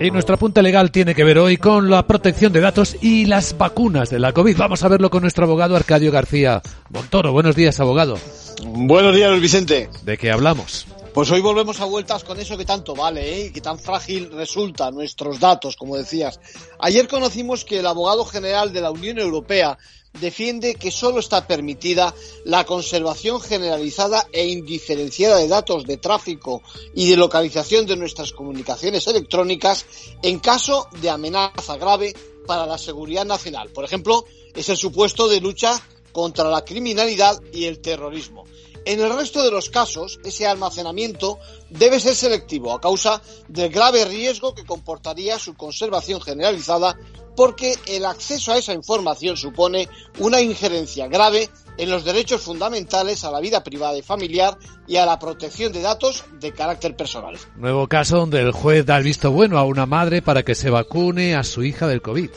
[0.00, 3.58] Y nuestra punta legal tiene que ver hoy con la protección de datos y las
[3.58, 4.56] vacunas de la COVID.
[4.56, 7.32] Vamos a verlo con nuestro abogado Arcadio García Montoro.
[7.32, 8.18] Buenos días, abogado.
[8.64, 9.90] Buenos días, Vicente.
[10.02, 10.86] ¿De qué hablamos?
[11.12, 13.52] Pues hoy volvemos a vueltas con eso que tanto vale, ¿eh?
[13.52, 16.38] que tan frágil resulta nuestros datos, como decías.
[16.78, 19.76] Ayer conocimos que el abogado general de la Unión Europea
[20.20, 26.62] defiende que solo está permitida la conservación generalizada e indiferenciada de datos de tráfico
[26.94, 29.86] y de localización de nuestras comunicaciones electrónicas
[30.22, 32.14] en caso de amenaza grave
[32.46, 33.70] para la seguridad nacional.
[33.70, 34.24] Por ejemplo,
[34.54, 35.80] es el supuesto de lucha
[36.12, 38.44] contra la criminalidad y el terrorismo.
[38.84, 41.38] En el resto de los casos, ese almacenamiento
[41.68, 46.96] debe ser selectivo a causa del grave riesgo que comportaría su conservación generalizada
[47.36, 49.88] porque el acceso a esa información supone
[50.18, 51.48] una injerencia grave
[51.78, 55.80] en los derechos fundamentales a la vida privada y familiar y a la protección de
[55.80, 57.38] datos de carácter personal.
[57.56, 60.70] Nuevo caso donde el juez da el visto bueno a una madre para que se
[60.70, 62.30] vacune a su hija del COVID.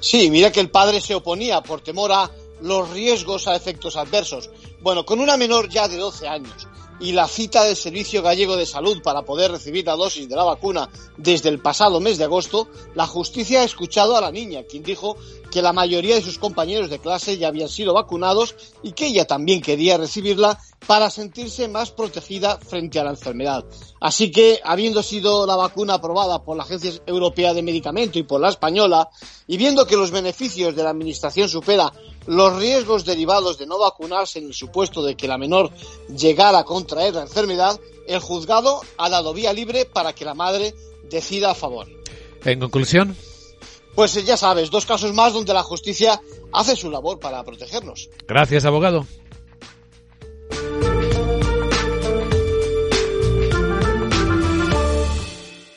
[0.00, 2.30] Sí, mira que el padre se oponía por temor a
[2.62, 4.50] los riesgos a efectos adversos.
[4.80, 6.68] Bueno, con una menor ya de 12 años
[7.00, 10.44] y la cita del Servicio Gallego de Salud para poder recibir la dosis de la
[10.44, 14.82] vacuna desde el pasado mes de agosto, la justicia ha escuchado a la niña, quien
[14.82, 15.16] dijo
[15.50, 19.26] que la mayoría de sus compañeros de clase ya habían sido vacunados y que ella
[19.26, 23.64] también quería recibirla para sentirse más protegida frente a la enfermedad.
[24.00, 28.40] Así que, habiendo sido la vacuna aprobada por la Agencia Europea de Medicamento y por
[28.40, 29.08] la española,
[29.46, 31.92] y viendo que los beneficios de la Administración supera
[32.26, 35.70] los riesgos derivados de no vacunarse en el supuesto de que la menor
[36.08, 40.74] llegara a contraer la enfermedad, el juzgado ha dado vía libre para que la madre
[41.10, 41.88] decida a favor.
[42.44, 43.16] En conclusión.
[43.94, 46.20] Pues ya sabes, dos casos más donde la justicia
[46.52, 48.08] hace su labor para protegernos.
[48.26, 49.06] Gracias, abogado.